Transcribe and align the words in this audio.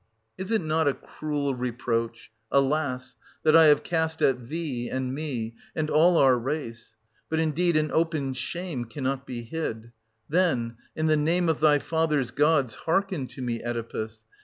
Is 0.35 0.49
it 0.49 0.61
not 0.63 0.87
a 0.87 0.95
cruel 0.95 1.53
reproach— 1.53 2.31
alas!— 2.59 3.15
that 3.43 3.55
I 3.55 3.65
have 3.67 3.83
cast 3.83 4.23
at 4.23 4.47
thee, 4.49 4.89
and 4.89 5.13
me, 5.13 5.53
and 5.75 5.91
all 5.91 6.17
our 6.17 6.39
race? 6.39 6.95
But 7.29 7.37
indeed 7.37 7.77
an 7.77 7.91
open 7.91 8.33
shame 8.33 8.85
cannot 8.85 9.27
be 9.27 9.43
hid; 9.43 9.91
then— 10.27 10.77
in 10.95 11.05
the 11.05 11.15
name 11.17 11.49
of 11.49 11.59
thy 11.59 11.77
fathers' 11.77 12.31
gods, 12.31 12.73
hearken 12.73 13.27
to 13.27 13.43
me, 13.43 13.61
Oedipus 13.63 14.23